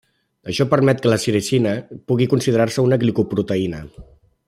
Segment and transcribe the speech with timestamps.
[0.53, 1.73] Això permet que la sericina
[2.13, 3.85] pugui considerar-se una glicoproteïna.